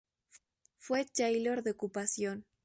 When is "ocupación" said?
1.69-2.47